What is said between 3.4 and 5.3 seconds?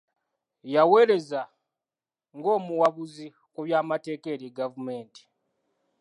ku by'amateeka eri gavumenti.